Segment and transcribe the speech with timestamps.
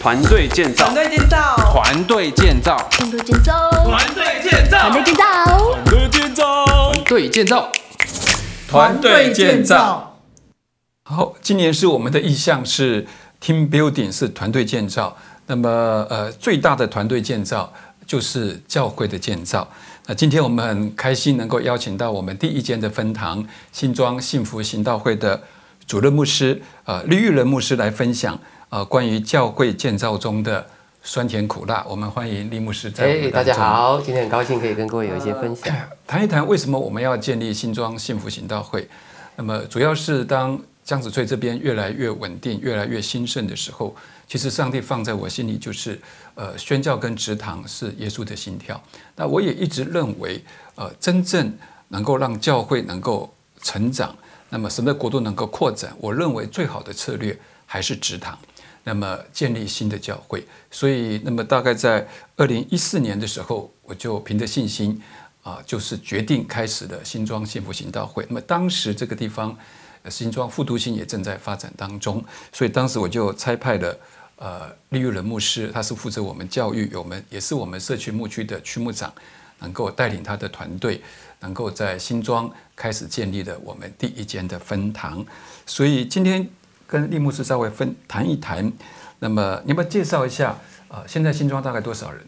[0.00, 7.72] 团队建造团，队建造，团队建造，团队建造，团队建造，团队建造，团队建造，团队建造。
[8.68, 10.18] 团队建造。。
[11.02, 13.04] 好，今年是我们的意向是
[13.42, 15.16] team building，是团队建造。
[15.48, 17.72] 那么，呃，最大的团队建造
[18.06, 19.66] 就是教会的建造。
[20.06, 25.42] 那今天我们很开心能够邀请到我们第一间的分堂新庄幸福行道会的
[25.88, 28.38] 主任牧师，呃，李玉仁牧师来分享，
[28.70, 30.66] 呃，关于教会建造中的
[31.02, 31.82] 酸甜苦辣。
[31.88, 33.54] 我们欢迎李牧师在我们哎，大家。
[33.56, 35.74] 好，今天很高兴可以跟各位有一些分享。
[36.06, 38.86] 谈一谈为什么我们要建立新庄幸福行道会。
[39.36, 43.96] 那么主要是当江子翠这边越来越稳定、越来越兴盛的时候，
[44.26, 45.98] 其实上帝放在我心里就是，
[46.34, 48.78] 呃，宣教跟职堂是耶稣的心跳。
[49.16, 51.50] 那我也一直认为，呃，真正
[51.88, 53.32] 能够让教会能够
[53.62, 54.14] 成长，
[54.50, 58.38] 那么什么国度能够扩展，我认为最好的策略还是职堂。
[58.88, 64.98] 那么建立新的教会，所以那么大概在二零一四年的时候，我就凭着信心
[65.42, 68.24] 啊，就是决定开始了新庄幸福行道会。
[68.30, 69.54] 那么当时这个地方，
[70.04, 73.94] 呃新庄复读性也正在发展当中，所以当时我就差派了
[74.36, 79.12] 呃利玉仁牧师，他是负责我们教育，我们也是我们社区牧区的区牧长，
[79.58, 81.02] 能够带领他的团队，
[81.40, 85.22] 能够在新庄开始建立了我们第一间的分堂。
[85.66, 86.48] 所以今天
[86.88, 88.72] 跟利牧师稍微分谈一谈，
[89.18, 90.56] 那么你要不要介绍一下？
[90.88, 92.20] 呃，现在新庄大概多少人？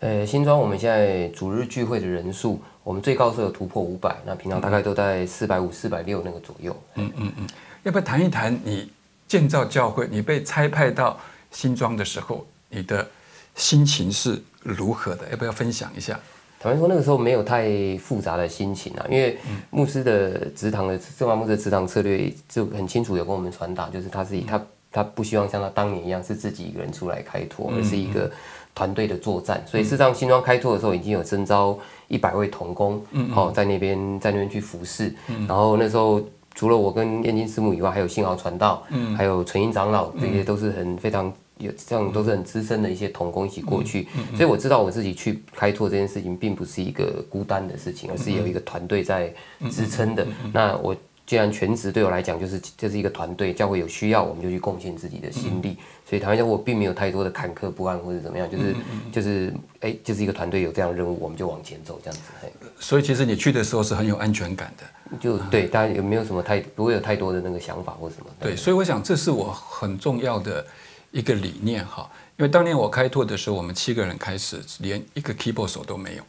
[0.00, 6.76] 呃，新庄我们现在主日聚会的人数，我们最高是有突破五百，那平常大概都在四百五、四百六那个左右。
[6.96, 7.48] 嗯嗯嗯
[7.82, 8.92] 要不要谈一谈你
[9.26, 11.18] 建造教会，你被差派到
[11.50, 13.08] 新庄的时候，你的
[13.54, 15.26] 心情是如何的？
[15.30, 16.20] 要不要分享一下？
[16.64, 19.36] 坦白说，那个时候没有太复杂的心情啊，因为
[19.68, 28.30] 牧师的职堂的正华牧师的职堂策略就很清楚有跟我们传达，就是他是以他他不希望像他当年一样是自己一个人出来开拓，而是一个
[28.74, 29.62] 团队的作战。
[29.66, 32.98] 所以事实上，新庄开拓的时候已经有征召一百位童工，
[33.36, 35.14] 哦，在那边在那边去服侍。
[35.46, 36.18] 然后那时候
[36.54, 38.82] 除了我跟燕京师母以外，还有信豪传道，
[39.14, 49.32] 还有纯英长老，这些都是很非常有这样都是很资深的一些童工一起过去，所以我知道我自己去开拓这件事情，并不是一个孤单的事情，而是有一个团队在
[49.70, 50.26] 支撑的。
[50.52, 55.78] 那我既然全职对我来讲就是这是一个团队，教会有需要我们就去贡献自己的心力。
[56.06, 58.76] 所以台湾教会我并没有太多的坎坷不安或者怎么样，就是
[59.10, 62.22] 就是哎，就是一个团队有这样的任务，我们就往前走这样子。
[62.42, 64.84] 嘿所以其实你去的时候是很有安全感的。
[65.18, 68.26] 就对大家有没有什么太不会有太多的那个想法或什么？
[68.38, 70.64] 对，所以我想这是我很重要的
[71.14, 72.10] 一个理念哈。
[72.36, 76.22] 因为当年我开拓的时候，我们七个人开始，连一个 keyboard 手都没有，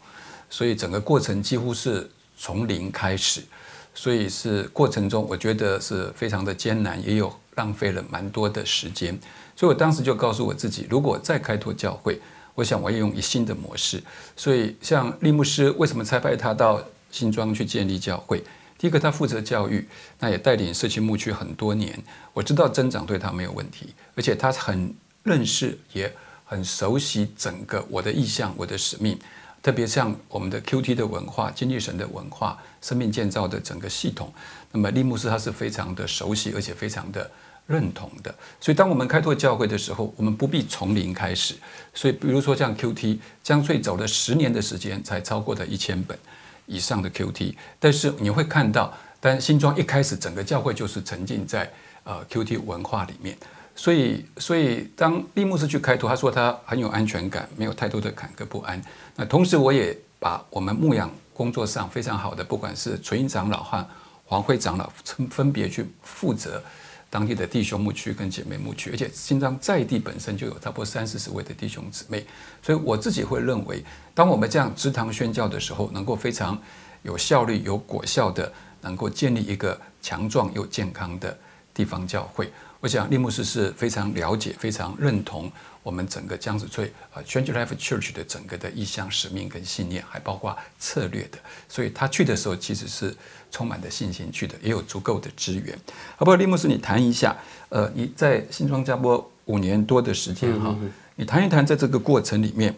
[0.50, 2.08] 所以整个过程几乎是
[2.38, 3.42] 从零开始，
[3.96, 9.20] 所以是过程中我觉得是非常的艰难，也有浪费了蛮多的时间。
[9.56, 12.22] 所以我当时就告诉我自己，如果再开拓教会，
[12.54, 14.04] 我想我要用一新的模式。
[14.36, 16.80] 所以像利牧师为什么差派他到
[17.10, 18.44] 新庄去建立教会？
[18.78, 19.88] 第一个，他负责教育，
[20.20, 21.98] 那也带领社区牧区很多年。
[22.34, 24.94] 我知道增长对他没有问题，而且他很
[25.24, 26.14] 认识，也
[26.44, 29.18] 很熟悉整个我的意向、我的使命。
[29.64, 34.32] 特别像我们的 QT 的文化、经济神的文化、生命建造的整个系统，
[34.72, 37.32] 那么利牧师他是非常的熟悉，而且非常的
[37.66, 38.36] 认同的。
[38.62, 41.56] 所以，当我们开拓教会的时候，我们不必从零开始。
[41.96, 46.16] 所以，比如说像 QT，江翠走了十年的时间才超过的一千本
[46.66, 51.72] 以上的 QT，但是你会看到，但新庄一开始整个教会就是沉浸在
[52.04, 53.38] 呃 QT 文化里面。
[53.78, 58.82] 所以，所以当利牧师去开拓，他说他很有安全感，没有太多的坎坷不安。
[59.18, 63.86] 那同时，我也把我们牧养工作上非常好的，不管是纯英长老和
[64.24, 66.64] 黄辉长老，分分别去负责
[67.16, 72.26] 当地的弟兄牧区跟姐妹牧区，而且新疆在地本身就有差不多三四十位的弟兄姊妹，
[72.62, 73.82] 所以我自己会认为，
[74.14, 76.62] 当我们这样直堂宣教的时候，能够非常
[77.04, 78.52] 有效率、有果效的，
[78.82, 81.38] 能够建立一个强壮又健康的
[81.74, 82.52] 地方教会。
[82.82, 85.50] 我想利牧师是非常了解、非常认同
[85.82, 91.40] 我们整个江子翠呃 Change Life Church 的整个的意向、使命跟信念，还包括策略的。
[91.70, 93.16] 所以他去的时候其实是
[93.56, 95.74] 充满的信心去的，也有足够的资源。
[96.18, 96.36] 好不好？
[96.36, 97.34] 利牧师，你谈一下，
[97.70, 100.76] 呃，你在新庄加坡五年多的时间哈，
[101.16, 102.76] 你谈一谈在这个过程里面，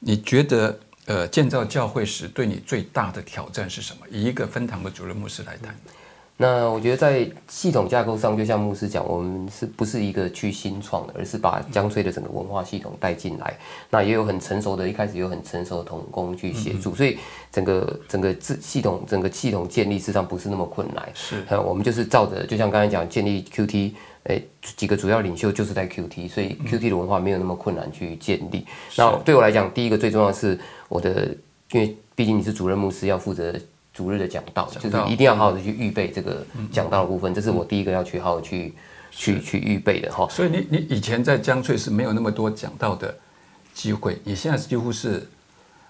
[0.00, 4.00] 你觉得呃建造教会时对你最大的挑战是什么？
[4.10, 5.74] 以一个分堂的主任牧师来谈。
[6.40, 13.58] 那我觉得在系统架构上，就像牧师讲，我们是不是一个去新创的，而是把江翠的整个文化系统带进来。
[13.90, 17.18] 那也有很成熟的，一开始有很成熟的童工去协助，所以
[17.50, 21.08] 整个整个自系统整个系统建立，事实上不是那么困难。
[21.12, 24.40] 是呃，我们就是照着，就像刚才讲，建立 QT 哎，
[24.76, 28.64] 几个主要领袖就是在 QT，所以 QT 的文化没有那么困难去建立。
[28.96, 30.56] 那对我来讲，第一个最重要的是
[30.88, 31.34] 我的，
[31.72, 33.52] 因为毕竟你是主任牧师，要负责
[33.98, 38.72] 主日的讲道，就是一定要好好的去预备这个讲道的部分，这是我第一个要去好好去
[39.10, 40.28] 去去预备的哈。
[40.30, 43.12] 所以你你以前在江翠是没有那么多讲道的
[43.74, 45.28] 机会，你现在几乎是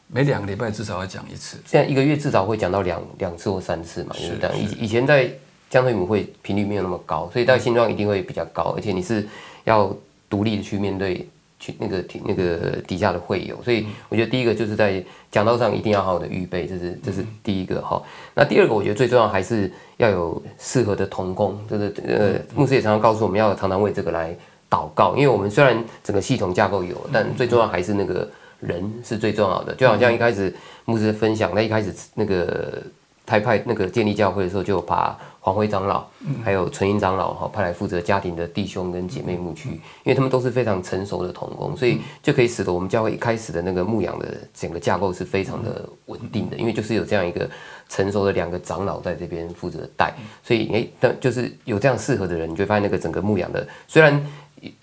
[0.06, 4.58] 每两个礼拜至少要讲一次，现在一个月至少会讲到两两次或三次嘛，是这样。
[4.58, 5.30] 以以前在
[5.68, 9.28] 江翠母会频率没有那么高，所以在新庄一定会比较高，而且你是
[9.64, 9.94] 要
[10.30, 11.28] 独立的去面对
[11.58, 18.00] 去那个那个底下的会友，所以我觉得第一个就是在讲道上一定要好好的预备，这是这是第一个哈。
[18.34, 24.34] 那第二个我觉得最重要还是要有适合的童工，就是呃牧师也常常告诉我们要常常为这个来
[24.70, 28.28] 祷告，因为我们虽然整个系统架构有，但最重要还是那个
[28.60, 29.74] 人是最重要的。
[29.74, 32.80] 就好像一开始牧师分享，那一开始那个
[33.26, 36.04] 台派那个建立教会的时候，就把黄辉长老，
[36.44, 39.80] 还有纯英长老哈派来负责家庭的弟兄跟姐妹牧区，因
[40.10, 47.48] 为他们都是非常成熟的童工，所以就可以使得我们教会一开始的那个牧养的整个架构是非常的稳定的，因为就是有这样一个
[47.88, 50.12] 成熟的两个长老在这边负责带，
[50.42, 54.22] 所以诶，但就是有这样适合的人，你就会发现那个整个牧养的虽然。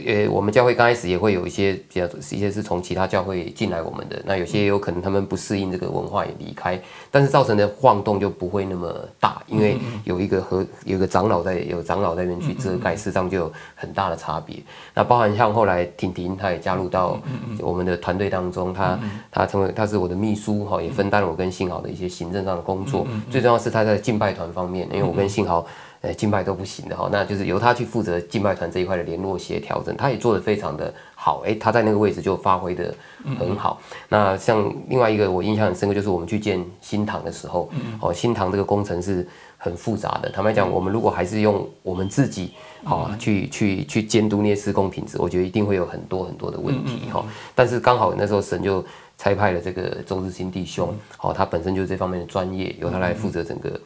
[0.05, 6.79] 呃，我们教会刚开始也会有一些比较一些是从其他教会进来我们的，那有些有可能他们不适应这个文化也离开，
[7.11, 14.57] 但是造成的晃动就不会那么大，因为有一个和有一个长老在有长老在那边去遮盖，事实上就有很大的差别。
[14.93, 17.19] 那包含像后来婷婷，她也加入到
[17.59, 18.99] 我们的团队当中，她
[19.31, 23.07] 她成为她是我的秘书哈，也分担了我跟幸好的一些行政上的工作。
[23.29, 25.65] 最重要是她在敬拜团方面，因为我跟信豪。
[26.05, 32.93] 呃，敬拜都不行的哈，那就是由他去负责敬拜团这一块的联络协调整，他也做得非常的好，哎，他在那个位置就发挥的
[33.39, 33.81] 很好。
[34.07, 40.29] 那像另外一个我印象很深刻，就是我们去建新塘的时候，哦，新塘这个工程是很复杂的。
[40.29, 42.51] 坦白讲，我们如果还是用我们自己
[42.83, 47.25] 好去去去监督那些施工品质，我觉得一定会有很多很多的问题哈。
[47.55, 48.85] 但是刚好那时候神就
[49.17, 53.81] 差派了这个周日新弟兄，好，他本身就是这方面的专业，由他来负责整个。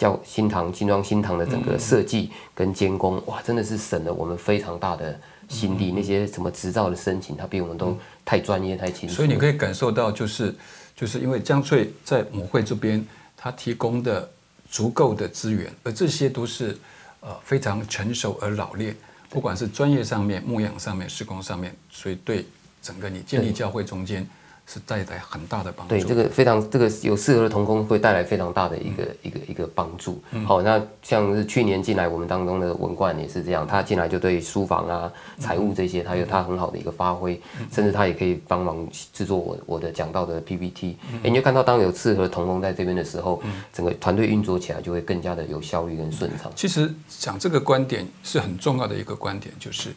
[0.00, 5.92] 叫新堂新庄新堂的整个设计跟监工，哇，真的是省了我们非常大的心力。
[5.92, 7.94] 那些什么执照的申请，他比我们都
[8.24, 9.14] 太专业、太清楚。
[9.14, 10.54] 所以你可以感受到，就是
[10.96, 13.06] 就是因为江翠在母会这边，
[13.36, 14.26] 他提供的
[14.70, 16.74] 足够的资源，而这些都是
[17.20, 18.96] 呃非常成熟而老练，
[19.28, 22.46] 不管是专业上面、牧养上面、施工上面，所以对
[22.80, 24.26] 整个你建立教会中间。
[24.72, 25.94] 是带来很大的帮助。
[25.94, 30.22] 对，这个非常，这个有适合的童工会带来非常大的一个一个一个帮助。
[30.46, 37.40] 好，那像是去年进来我们当中的文冠也是这样，他进来就对书房啊、财务这些，他有他很好的一个发挥，
[37.72, 40.96] 甚至他也可以帮忙制作我我的讲到的 PPT。
[41.24, 43.42] 哎，你就看到当有适合的童工在这边的时候，
[43.72, 46.52] 整个团队运作起来就会更加的有效率跟顺畅。
[46.54, 49.90] 其实讲这个观点是很重要的一个观点，就是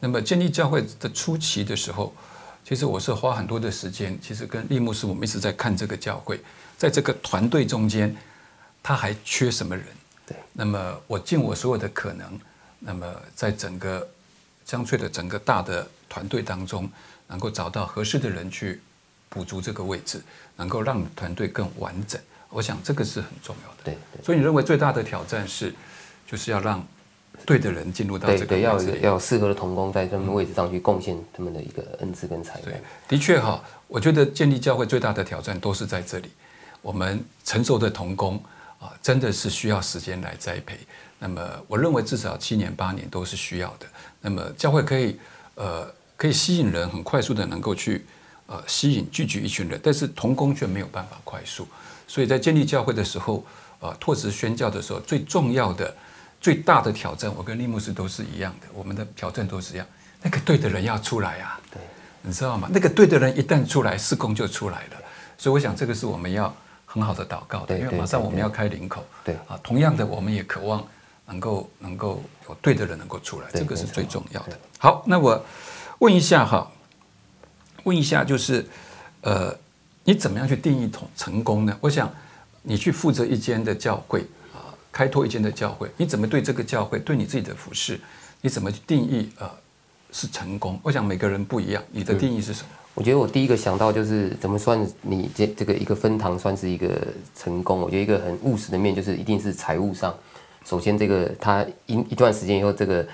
[0.00, 2.12] 那么建立教会的初期的时候。
[2.64, 6.38] 其实我是花很多的时间，其实跟利牧师我们一直在看这个教会，
[6.76, 8.14] 在这个团队中间，
[8.82, 9.86] 他还缺什么人？
[10.26, 10.36] 对。
[10.52, 12.38] 那么我尽我所有的可能，
[12.78, 14.06] 那么在整个
[14.64, 16.90] 江翠的整个大的团队当中，
[17.26, 18.80] 能够找到合适的人去
[19.28, 20.22] 补足这个位置，
[20.56, 22.20] 能够让团队更完整。
[22.50, 23.82] 我想这个是很重要的。
[23.84, 23.98] 对。
[24.22, 25.74] 所以你认为最大的挑战是，
[26.26, 26.86] 就是要让。
[27.46, 32.74] 对的人进入到这个要有要有适合的童工在他们位置上去贡献他们的一个恩赐跟才能。
[33.08, 36.30] 的确哈，我觉得建立教会最大的挑战都是在这里。
[36.82, 38.40] 我们成熟的童工
[38.78, 40.78] 啊，真的是需要时间来栽培。
[41.18, 43.86] 那么，我认为至少七年八年都是需要的。
[44.20, 45.18] 那么，教会可以
[45.56, 48.04] 呃可以吸引人，很快速的能够去
[48.46, 51.66] 呃吸引聚集一群人，但是童工却没有办法快速。
[52.06, 53.44] 所以在建立教会的时候，
[53.80, 55.94] 呃，拓殖宣教的时候，最重要的。
[56.40, 59.86] 最大的挑战，我跟利牧师都是一样的，我们的挑战都是一样。
[60.22, 61.80] 那个对的人要出来啊，对，
[62.22, 62.68] 你知道吗？
[62.72, 64.96] 那个对的人一旦出来，施工就出来了。
[65.36, 66.52] 所以我想，这个是我们要
[66.86, 69.04] 很好的祷告的，因为马上我们要开领口。
[69.24, 70.84] 对啊，同样的，我们也渴望
[71.26, 74.58] 能够能够有对的人能够出来，这个是最重要的。
[74.78, 75.44] 好，那我
[75.98, 76.70] 问一下哈，
[77.84, 78.66] 问一下就是，
[79.20, 79.56] 呃，
[80.04, 81.76] 你怎么样去定义成成功呢？
[81.80, 82.12] 我想
[82.62, 84.24] 你去负责一间的教会。
[84.98, 88.00] 开拓一间的教会，你怎么对这个教会，对你自己的服饰，
[88.40, 89.30] 你怎么去定义？
[89.38, 89.48] 呃，
[90.10, 90.76] 是成功？
[90.82, 92.68] 我想每个人不一样，你的定义是什么？
[92.94, 96.90] 我觉得我第一个想到就是怎么算你这这个一个分堂算是一个
[97.36, 97.80] 成功？
[97.80, 100.12] 我觉得一个很务实的面就是一定是财务上，
[100.64, 103.06] 首先这个他一一段时间以后，这个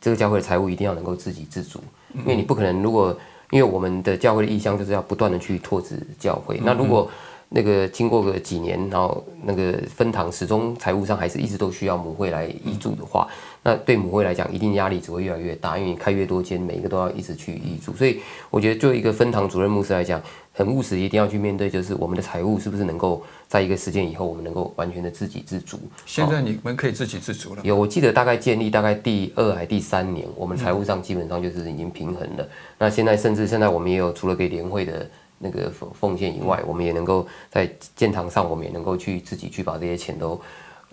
[0.00, 1.84] 这个教会的财务一定要能够自给自足，
[2.14, 3.14] 因为你不可能如果
[3.50, 7.10] 因为我们的教会的意向就是要不断的去拓殖教会，那如果
[7.52, 13.26] 那个经过个几年，然后那个分堂始终财务上还是一直都需要母会来挹注的话，
[13.64, 17.92] 那对母会来讲，一定压力只会越来越大，因为你开越多间，每一个都要一直去挹注。
[17.96, 25.76] 所以我觉得，作为一个分堂主任牧师来讲，很务实，一定要去面对，就是我们的财务是不是能够在一个时间以后，我们能够完全的自给自足。
[26.06, 27.62] 现在你们可以自给自足了。
[27.64, 32.48] 有，我记得大概建立大概第二还第三年，我们财务上基本上就是已经平衡了。
[32.78, 35.10] 那现在甚至现在我们也有除了给联会的。
[35.42, 37.66] 那个奉奉献以外，我们也能够在
[37.96, 40.38] 建堂上，我们也能够去自己去把这些钱都，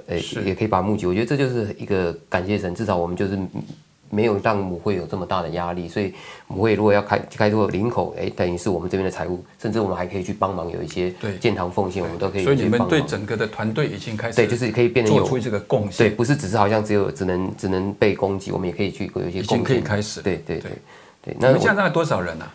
[0.05, 1.05] 呃，也可以把募集。
[1.05, 3.37] 我觉得这就是一个感谢神，至少我们就是
[4.09, 5.89] 没有让母会有这么大的压力。
[5.89, 6.13] 所以
[6.47, 12.45] 母会如果要开开拓领口，哎，等于是我们这边的财务，甚至我们还可以去帮忙有一些建堂奉献，我们都可以。
[12.45, 16.07] 所以你们对整个的团队已经开始对，就是可以变成做出这个贡献。
[16.07, 19.63] 对，不是只是好像只有只能只能被攻击，我们也可以去有一些贡献。
[19.65, 20.21] 可以开始。
[20.21, 20.71] 对对对
[21.21, 21.35] 对。
[21.37, 22.49] 那现在大概多少人呢？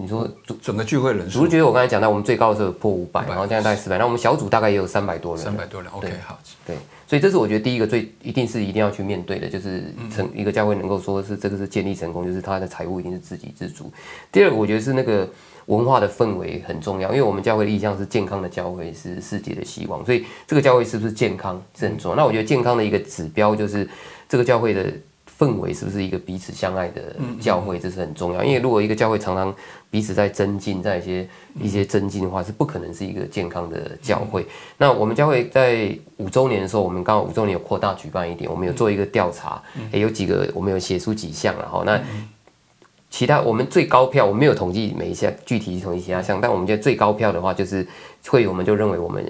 [0.00, 0.28] 你说
[0.62, 5.44] 整个聚会人数，主觉得我刚才讲到，我们最高的时候破五百，然后现在大概四百，那我们小组大概也有三百多人。
[5.44, 6.38] 三百多人，OK，好。
[6.64, 6.76] 对，
[7.08, 13.92] 所以这是我觉得第一个最一定是一定要去面对的，就是成一个教会能够说是这个是建立成功，就是他的财务一定是自给自足。
[14.30, 15.28] 第二个，我觉得是那个
[15.66, 22.16] 文化的氛围很重要，因为我们教会的意向是健康的教会是世界的希望，所以这个教会是不是健康是很重要。
[22.16, 23.88] 那我觉得健康的一个指标就是
[24.28, 24.92] 这个教会的。
[25.38, 27.78] 氛围是不是一个彼此相爱的教会？
[27.78, 29.54] 这是很重要，因为如果一个教会常常
[29.88, 31.28] 彼此在增进，在一些
[31.60, 34.44] 一些增进的话，是不可能是一个健康的教会。
[34.76, 41.84] 那我们教会在五周年的时候，我们刚好五周年有扩大举办一点，我们有做一个调查，也有几个我们有写出几项了哈。
[41.86, 42.00] 那
[43.08, 47.86] 其他我们最高票，我们没有统计每一项具体统计其他项，但我们觉得最高票的话，就是
[48.26, 49.24] 会我们就认为我们。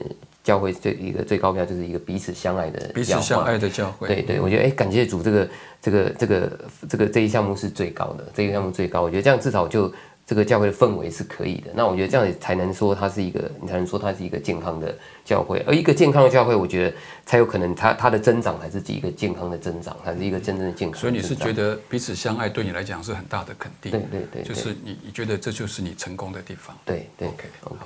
[0.48, 4.08] 教会最一个最高标就是一个彼此相爱的彼此相爱的教会。
[4.08, 5.48] 对对，我觉得哎，感谢主，这个
[5.82, 9.02] 这个这个这个这一项目是最高的，这一项目最高。
[9.02, 9.92] 我觉得这样至少就
[10.24, 11.70] 这个教会的氛围是可以的。
[11.74, 15.62] 那我觉得这样才能说它是一个，你才能说它是一个健康的教会。
[15.66, 20.98] 而一个健康的教会，我觉得才有可能它它的增长才是一个健康的增长，才是一个真正的健康。
[20.98, 23.92] 所以你是觉得彼此相爱对你来讲是很大的肯定？
[23.92, 26.74] 对对对，就是你你觉得这就是你成功的地方？
[26.86, 27.76] 对对，OK OK。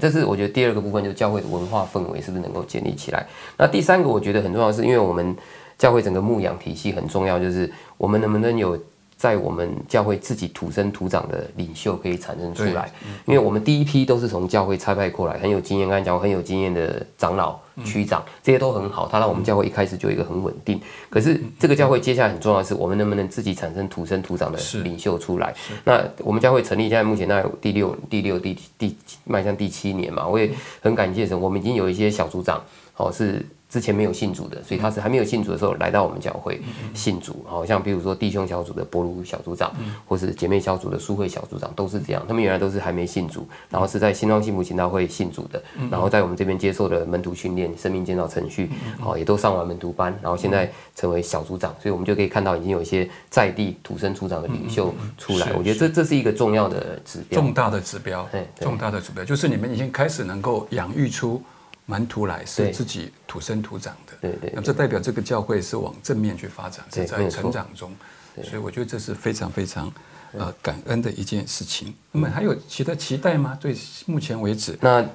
[0.00, 3.26] 这是我觉得第二个部分，就是教会文化氛围是不是能够建立起来？
[3.56, 5.36] 那第三个，我觉得很重要，是因为我们
[5.78, 8.78] 教会整个牧养体系很重要，就是我们能不能有。
[9.16, 12.92] 在我们教会自己土生土长的领袖可以产生出来，
[13.24, 20.78] 因为我们第一批都是从教会差派过来，很有经验，刚才讲很有经验的长老、区长，这些都很好，他让我们教会一开始就一个很稳定。
[21.08, 25.54] 可是这个教会接下来很重要的是，我们能不能自己产生土生土长的领袖出来？
[25.84, 28.94] 那我们教会成立现在目前大概第六、第六、第第
[29.24, 30.50] 迈向第七年嘛，我也
[30.82, 32.62] 很感谢神，我们已经有一些小组长，
[32.98, 33.44] 哦是。
[33.68, 36.60] 之前没有信主的，所以他是还没有信主的时候来到我们教会
[36.94, 37.44] 信主。
[37.46, 39.74] 好像比如说弟兄小组的波鲁小组长，
[40.06, 42.24] 或是姐妹小组的苏慧小组长，都是这样。
[42.28, 48.70] 他们原来都是还没信主，然后是在新庄幸福行道会信主的，然后在我们这边接受的门徒训练、生命建造程序，
[49.00, 51.74] 好也都上完门徒班，然后现在成为小组长。
[51.82, 55.52] 所以我们就可以看到已经有一些在地土生土长的领袖出来。
[55.54, 58.28] 我觉得这这是一个重要的指标，重大的指标，
[58.60, 61.42] 重大的指标就是你们已经开始能够养育出。
[61.88, 67.94] 门徒来是自己土生土长的，对对，那这代表这个教会是往正面去发展，是在成长中，
[68.42, 69.92] 所以我觉得这是非常非常
[70.32, 71.94] 呃感恩的一件事情。
[72.10, 73.56] 那么还有其他期待吗？
[73.60, 73.72] 对
[74.06, 75.06] 目前为止，那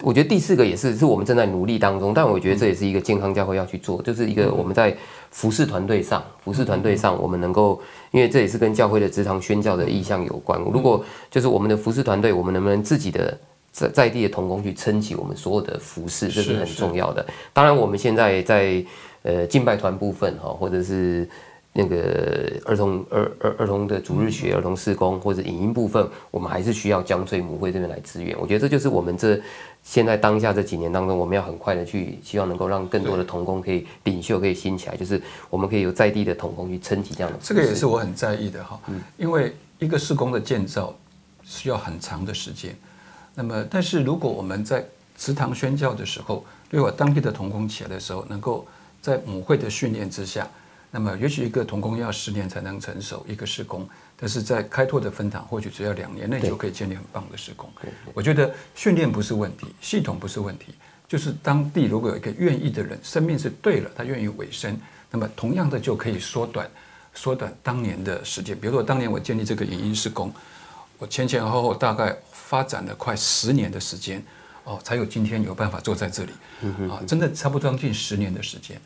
[0.00, 4.96] 我觉得第四个也是是我们正在努力当中，但我觉得这也是一个健康教会要去做，就是一个我们在
[5.30, 10.58] 服饰团队上，服饰团队上我们能够，因为这也是跟教会的职场宣教的意向有关。
[10.62, 13.38] 如果就是我们的服饰团队，我们能不能自己的。
[13.74, 17.26] 在在地的童工去撑起我们所有的服饰，这是很重要的。
[17.52, 18.84] 当然，我们现在在
[19.22, 21.28] 呃敬拜团部分哈，或者是
[21.72, 28.36] 那个儿童儿儿儿童的主日学、儿童施工或者影音部分，我们还是需要江翠母会这边来支援。
[28.40, 29.40] 我觉得这就是我们这
[29.82, 37.38] 现在当下这几年当中，我们要很快的去，希望能够让更多的童工可以领袖可以兴起来，就是我们可以有在地的童工去撑起这样的。
[37.42, 38.78] 这个也是我很在意的哈，
[39.16, 40.94] 因为一个施工的建造
[41.42, 42.72] 需要很长的时间。
[43.34, 44.84] 那么，但是如果我们在
[45.16, 48.66] 祠堂宣教的时候，如果当地的童工起来的时候，能够
[49.02, 50.48] 在母会的训练之下，
[50.90, 57.68] 那么也许一个童工要十年才能成熟一个施工，但是在开拓的分堂，或许只要两年内就可以建立很棒的施工。
[58.12, 60.74] 我觉得训练不是问题，系统不是问题，
[61.08, 66.70] 就是当地如果有一个愿意的人，生命是对了，他愿意委身，那么同样的就可以缩短
[67.14, 68.56] 缩短当年的时间。
[68.56, 70.32] 比如说当年我建立这个影音施工，
[70.98, 72.16] 我前前后后大概。
[72.46, 74.22] 发展了快十年的时间，
[74.64, 76.32] 哦，才有今天有办法坐在这里，
[76.88, 78.78] 啊，真的差不多将近十年的时间。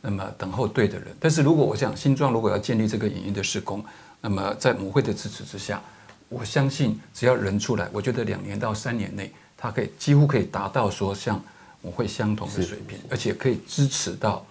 [0.00, 3.84] 那么等候对的人，但是如果我想新庄如果要建立这个影音的施工，
[4.20, 5.82] 那么在母会的支持之下，
[6.28, 11.42] 我相信只要人出来，我觉得两年到三年内，它可以几乎可以达到说像
[11.82, 14.46] 母会相同的水平，而且可以支持到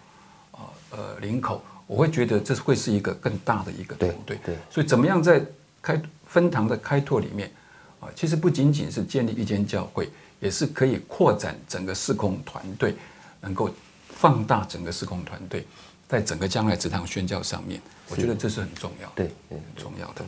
[0.52, 0.60] 呃
[0.92, 4.38] 呃林口，我会觉得这会是一个更大的一个团队。
[4.46, 5.44] 对，所以怎么样在
[5.82, 6.00] 开
[6.30, 7.52] 分堂的开拓里面
[8.00, 10.10] 啊，其实不仅仅是建立一间教会，
[10.40, 12.96] 也是可以扩展整个四空团队，
[13.42, 13.70] 能够
[14.08, 15.66] 放大整个四空团队，
[16.08, 20.24] 在整个将来这堂宣教上面，我觉得这是很重要，对，很重要的。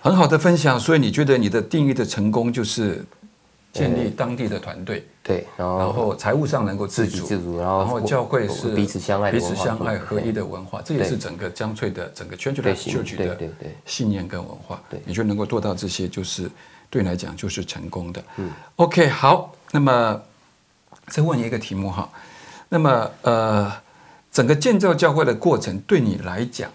[0.00, 3.04] 很好的分享，所以你觉得你的定义的成功就是
[3.72, 13.38] 建立当地的团队，对，然后财务上能够自主，自主，然后教会是彼此相爱、彼此相爱合一的文化，这也是整个江翠的整个全球的 church 的
[13.84, 14.82] 信念跟文化。
[15.04, 16.50] 你觉得能够做到这些，就是
[16.88, 18.24] 对你来讲就是成功的。
[18.36, 20.20] 嗯，OK，好，那么
[21.08, 22.10] 再问你一个题目哈，
[22.70, 23.72] 那么呃，
[24.32, 26.70] 整个建造教会的过程对你来讲，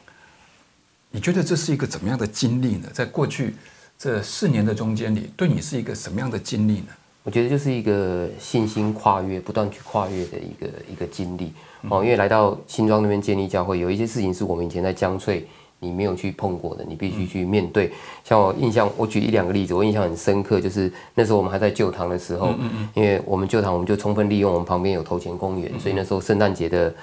[1.10, 2.88] 你觉得这是一个怎么样的经历呢？
[2.94, 3.56] 在过去。
[3.98, 6.88] 这四年的中间里，对你是一个什么样的经历呢？
[7.24, 11.54] 我觉得就是一个信心跨越、不断去跨越的一个一个经历
[11.90, 12.04] 哦。
[12.04, 15.48] 因为来到新庄那边建立教会，有一些事情是我们以前在江翠
[15.80, 17.94] 你没有去碰过的，你必须去面对。
[18.26, 22.54] 像我印象，我举一两个例子，我印象很深刻，就是那时候我们还在旧堂的时候，
[22.94, 26.94] 因为我们旧堂我们就充分利用我们旁边有头前公园，所以那时候圣诞节的。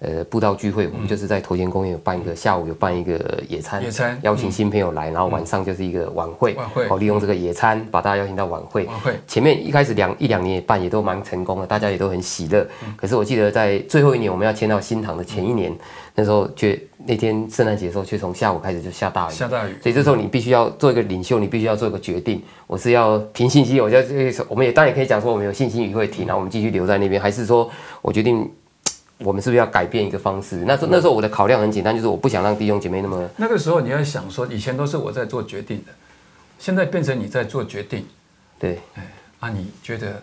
[0.00, 8.84] 呃，布道聚会，我们就是在头前公园有办一个下午有办一个野餐，野餐邀请新朋友来，然后晚上就是一个晚会，晚会，哦，利用这个野餐把大家邀请到晚会。
[8.84, 12.64] 晚会前面一开始两一两年也办也都蛮成功的，大家也都很喜乐。
[12.96, 15.76] 可是我记得在最后一年我们要迁到新塘的前一年，
[16.14, 19.74] 那时候却那天圣诞节的时候却从下午开始就下大雨，下大雨。
[19.82, 23.98] 所以这时候你必须要做一个领袖，你必须要做一个决定，我是要凭信心，我就
[24.48, 27.68] 我们也当然也可以讲说我们有信心雨会停，然后我们继续留在那边，还是说
[28.00, 28.48] 我决定。
[29.18, 30.64] 我们是不是要改变一个方式？
[30.66, 33.28] 那时候那时候我的考量很简单，就是我不想让弟兄姐妹那么。
[33.36, 35.92] 那个时候你要想说，以前都是我在做决定的，
[36.58, 38.06] 现在变成你在做决定。
[38.58, 38.78] 对。
[38.94, 39.02] 哎，
[39.40, 40.22] 啊，你觉得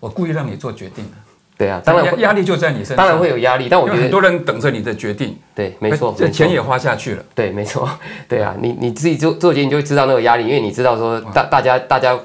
[0.00, 1.10] 我故意让你做决定了？
[1.56, 2.96] 对啊，当然压力就在你身上。
[2.96, 5.36] 当然会有压力，但我觉得很多人等着你的决定。
[5.54, 7.24] 对，没错，这钱也花下去了。
[7.34, 7.88] 对，没错。
[8.28, 12.18] 对啊，你你自己做做决定就会知道那个压力，因为你知道说大大家大家。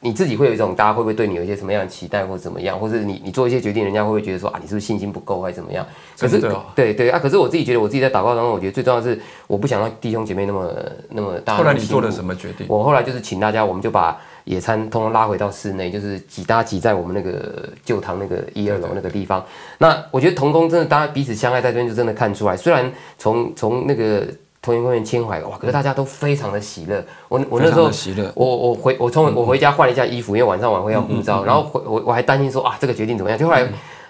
[0.00, 5.84] 你自己会有一种，大家会不会对你有一些什么样的期待，或者怎么样，或者你你做一些决定，人家会不会觉得说啊，你是不是信心不够，还是怎么样？
[6.18, 6.38] 可是
[6.74, 10.70] 对对啊，可是我自己觉得，我自己在祷告当中，我觉得最重要的是，我不想让弟兄姐妹那么
[11.08, 11.56] 那么大。
[11.56, 12.66] 后来你做了什么决定？
[12.68, 19.44] 我后来就是请大家，我们就把野餐通通拉回到室内，就是挤大家挤在我们那个旧堂那个一二楼那个地方。
[19.78, 22.56] 那我觉得童工真的大家彼此相爱，在这边就真的看出来。
[22.56, 24.26] 虽然从从那个。
[24.66, 27.04] 同源公园牵怀哇，可是大家都非常的喜乐。
[27.28, 27.88] 我我那时候
[28.34, 33.38] 我我回我从我回家换了一下衣服，因为晚上晚会要护照，然后回我我还担心说啊这个决定怎么样？
[33.38, 33.64] 就后来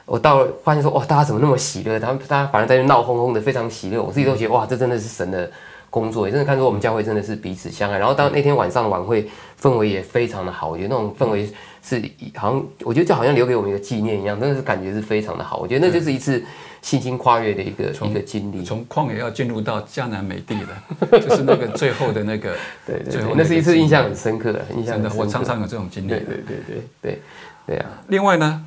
[0.07, 2.01] 我到了发现说哇大家怎么那么喜乐？
[2.01, 4.03] 他们大家反而在那闹哄哄的，非常喜乐。
[4.03, 5.51] 我自己都觉得哇这真的是神的
[5.91, 7.99] 工作，也真的看出我们教会真的是彼此相爱。
[7.99, 9.29] 然后当那天晚上的晚会
[9.61, 11.47] 氛围也非常的好，我觉得那种氛围
[11.83, 12.03] 是
[12.35, 15.59] 好像我觉得就好像留给我们一个纪念一样，真的是感觉是非常的好。
[15.59, 16.43] 我觉得那就是一次。
[16.83, 20.83] 信心跨越的一个一个经历，从旷野要进入到迦南美地了，
[21.21, 22.55] 就是那个最后的那个，
[22.87, 25.11] 对对对，那是一次印象很深刻的，印象的。
[25.17, 27.21] 我常常有这种经历，对对对对对
[27.67, 27.87] 对啊。
[28.09, 28.65] 另外呢，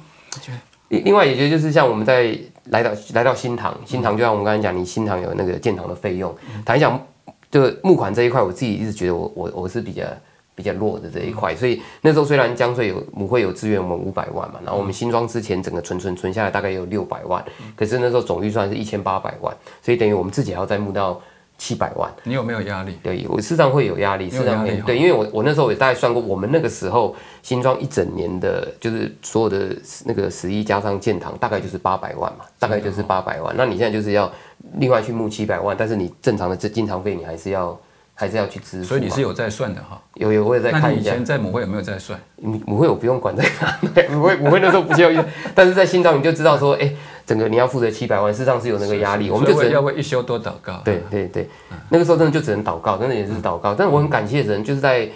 [0.89, 6.99] 另另外也觉得就是像我们在来到来到新塘，新塘就像我们刚才讲，你新塘有那个建堂的费用，谈一讲
[7.49, 10.03] 这个募款这一块，我自己一直觉得我我我是比较。
[10.59, 17.41] 比较弱的这一块，所以那时候虽然江水有母会有支援我们五百万嘛，然后我们新庄之前整个存存存下来大概有六百万，
[17.77, 21.17] 可是那时候总预算是一千八百万，所以等于我们自己还要再募到
[21.57, 22.11] 七百万。
[22.25, 22.97] 你有没有压力？
[23.01, 33.55] 对，我事实上会有压力，事实上会对，因为我我那时候也大概算过，我们那个时候新庄一整年的，就是所有的那个十一加上建堂，大概就是八百万嘛，大概就是八百万。
[33.57, 34.29] 那你现在就是要
[34.73, 37.79] 另外去募七百万，但是你正常的这经常费你还是要。
[38.19, 39.97] 还是要去支付，所以你是有在算的哈。
[40.15, 41.11] 有有，我也在看一下。
[41.11, 42.19] 以前在母会有没有在算？
[42.35, 46.93] 母母会我不用管这个， 母会母会那时候不需要， 但是在新庄你就知道说，哎，
[47.25, 49.31] 整个你要负责七百万，事实上是有那个压力。
[49.31, 50.81] 我们就只要为一休多祷告。
[50.83, 51.49] 对对对，
[51.87, 53.73] 那个时候真的就只能祷告，真的也是祷告。
[53.73, 55.09] 但是我很感谢人，就是在。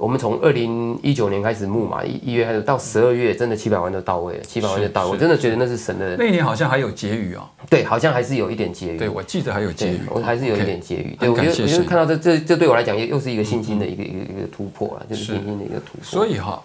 [0.00, 5.10] 我们从二零一九年开始募嘛，一一月开始到十二月，真的七百万都到位了，七百万就到位。
[5.10, 6.16] 我真的觉得那是神的。
[6.16, 7.46] 那一年好像还有结余哦。
[7.68, 8.96] 对，好像还是有一点结余。
[8.96, 10.00] 对，我记得还有结余。
[10.08, 11.14] 我还是有一点结余。
[11.20, 16.02] 对，我觉得我觉得看到这这这对我来讲又又是一个信心的一个一个一个突破了，就是信心的一个突破。
[16.02, 16.62] 所以哈，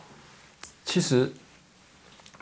[0.85, 1.29] 其实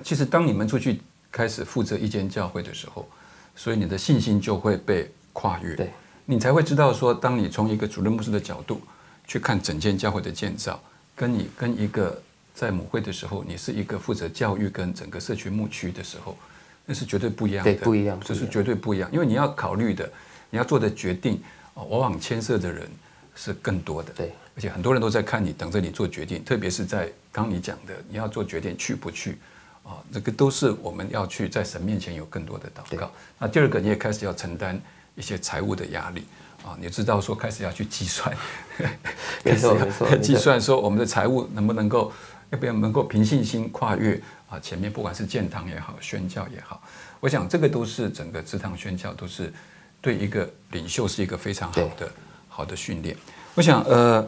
[0.03, 1.01] 其实当你们出去
[1.31, 3.07] 开始负责一间教会的时候，
[3.55, 5.73] 所以你的信心就会被跨越。
[5.73, 5.89] 对，
[6.25, 8.79] 你才会知道说，当你从一个主任牧师的角度。
[9.27, 10.81] 去看整间教会的建造，
[11.15, 12.21] 跟你跟一个
[12.53, 16.37] 在母会的时候，你是一个负责教育跟整个社区牧区的时候，
[16.85, 19.09] 那是绝对不一样的，不一样，这是绝对不一样。
[19.11, 20.11] 因为你要考虑的，
[20.49, 21.41] 你要做的决定，
[21.73, 22.87] 往往牵涉的人
[23.35, 24.11] 是更多的。
[24.13, 26.43] 对，而且很多人都在看你，等着你做决定。
[26.43, 29.37] 特别是在刚你讲的，你要做决定去不去
[29.83, 33.11] 啊，这个都是我们要去在神面前有更多的祷告。
[33.39, 34.79] 那第二个，你也开始要承担
[35.15, 36.23] 一些财务的压力
[36.65, 38.35] 啊，你知道说开始要去计算，
[39.43, 42.11] 没错 没错，计算说我们的财务能不能够，
[42.51, 46.81] 要不要能够凭信心跨越啊前面，不管是建堂也好，宣教也好，
[47.19, 49.53] 我想这个都是整个职堂宣教都是
[50.01, 52.11] 对一个领袖是一个非常好的
[52.47, 53.15] 好的训练。
[53.55, 54.27] 我想呃。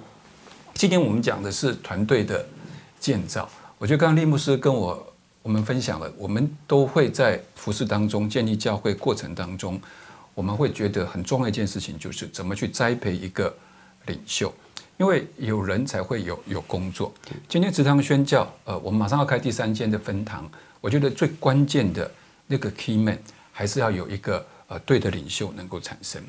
[0.78, 2.45] 今天我们讲的是团队的
[3.00, 3.50] 建造。
[3.78, 9.80] 我觉得刚刚利牧师跟我我们分享了，我们都会在服饰当中建立教会过程当中，
[10.36, 13.52] 我们会觉得很重要一件事情就是怎么去栽培一个
[14.08, 14.54] 领袖，
[14.98, 17.12] 因为有人才会有有工作。
[17.48, 20.48] 今天职堂宣教，呃，我们马上要开第三间的分堂，
[20.82, 22.12] 我觉得最关键的
[22.48, 23.17] 那个 key man
[23.54, 26.21] 还是要有一个呃对的领袖能够产生。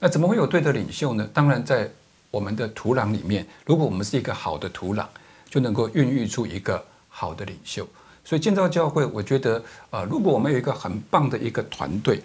[0.00, 1.26] 那怎么会有对的领袖呢？
[1.32, 1.88] 当然在
[2.32, 5.06] 我们的土壤里面，如果我们是一个好的土壤，
[5.48, 7.88] 就能够孕育出一个好的领袖。
[8.24, 12.20] 所以建造教会，我觉得，呃，如果我们有一个很棒的一个团队，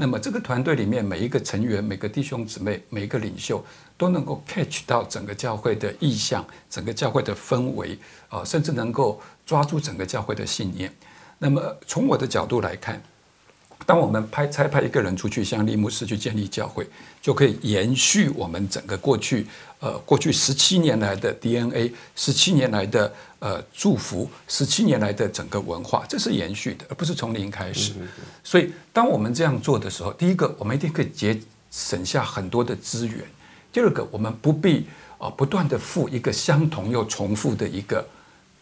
[0.00, 3.62] 那么这个团队里面每一个成员、每个弟兄姊妹、每一个领袖，
[3.96, 10.94] 都能够 catch 到整个教会的意向、整个教会的氛围，啊，甚至能够抓住整个教会的信念。
[11.38, 13.02] 那么从我的角度来看。
[13.86, 16.86] 当我们派差派一个人出去，像利牧师去建立教会，
[17.22, 19.46] 就可以延续我们整个过去
[19.80, 27.94] 呃过去十七年来的 DNA，十七年来的呃祝福，十七年来的整个文化，这是延续的，而不是从零开始。
[28.44, 33.22] 所以，当我们这样做的时候，第一个，我们一定可以节省下很多的资源；
[33.72, 34.86] 第二个，我们不必
[35.16, 38.06] 啊不断的付一个相同又重复的一个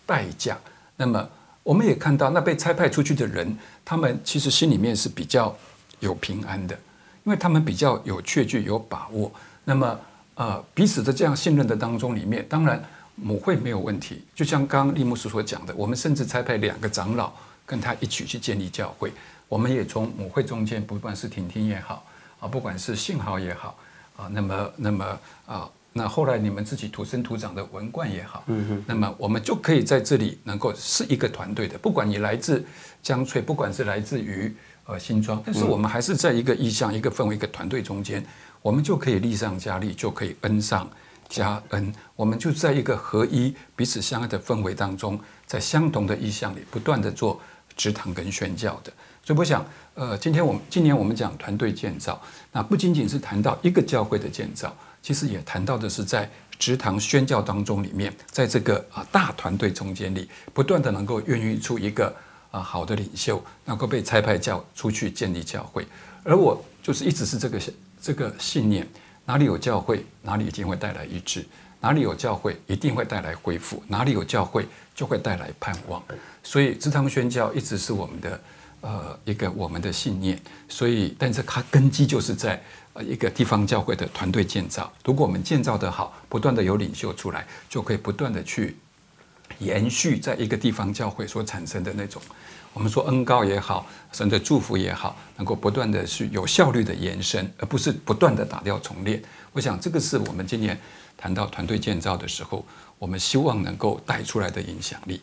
[0.06, 0.56] 代价。
[0.96, 1.28] 那么。
[1.66, 5.52] 我们也看到，那被差派出去的人，他们其实心里面是比较
[5.98, 6.78] 有平安的，
[7.24, 9.32] 因为他们比较有确据、有把握。
[9.64, 9.98] 那么，
[10.36, 12.80] 呃，彼此的这样信任的当中，里面当然
[13.16, 14.24] 母会没有问题。
[14.32, 17.32] 就像刚刚利牧师所讲的，我们甚至差派两个长老
[17.66, 19.12] 跟他一起去建立教会。
[19.48, 22.06] 我们也从母会中间，不管是婷婷也好，
[22.38, 23.76] 啊，不管是信豪也好，
[24.16, 25.68] 啊，那么，那么，啊。
[25.96, 28.44] 那后来你们自己土生土长的文冠也好，
[28.86, 32.62] 那么我们就可以在这里能够是一个团队的，不管你来自
[33.02, 34.54] 江翠，不管是来自于
[34.84, 38.22] 呃新庄，但是我们还是在一个意向、一个氛围、一个团队中间，
[38.60, 40.86] 我们就可以力上加力，就可以恩上
[41.30, 47.40] 加恩，我们就在一个合一、彼此相爱的氛围当中，在相同的意向里不断的做
[47.74, 48.92] 职堂跟宣教的。
[49.24, 52.20] 所以我想，呃，今天我们今年我们讲团队建造，
[52.52, 54.76] 那不仅仅是谈到一个教会的建造。
[55.06, 62.12] 其实也谈到的是，在职堂宣教当中里面，在这个啊大团队中间里，不断的能够孕育出一个
[62.50, 65.86] 啊好的领袖，能够被差派教出去建立教会。
[66.24, 67.60] 而我就是一直是这个
[68.02, 68.84] 这个信念：
[69.24, 71.42] 哪里有教会，哪里一定会带来医治；
[71.80, 76.02] 哪里有教会，一定会带来恢复；哪里有教会，就会带来盼望。
[76.42, 78.40] 所以职堂宣教一直是我们的
[78.80, 80.36] 呃一个我们的信念。
[80.68, 82.60] 所以，但是它根基就是在。
[83.02, 88.76] 一个地方教会的团队建造，如果我们建造的好，不断的有领袖出来，就可以不断的去
[89.58, 92.20] 延续在一个地方教会所产生的那种，
[92.72, 99.22] 我们说恩高也好，神的祝福也好，能够不断的去有效率的延伸，而不是不断的打掉重练。
[99.52, 100.78] 我想这个是我们今年
[101.16, 102.64] 谈到团队建造的时候，
[102.98, 105.22] 我们希望能够带出来的影响力。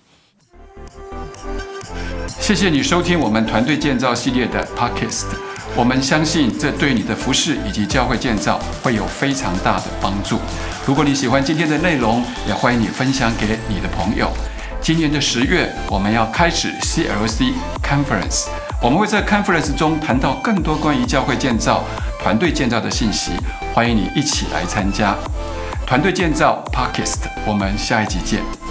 [2.28, 5.53] 谢谢你收听我们团队建造系列的 Podcast。
[5.76, 10.38] 我们相信这对你的服饰以及教会建造会有非常大的帮助。
[10.86, 14.32] 如果你喜欢今天的内容，也欢迎你分享给你的朋友。
[14.80, 18.50] 今年的十月，我们要开始 CLC Conference，
[18.82, 21.84] 我们会在 Conference 中谈到更多关于教会建造、
[22.22, 23.32] 团队建造的信息，
[23.74, 25.16] 欢迎你一起来参加。
[25.88, 28.63] 团队建造 Podcast，我们下一集见。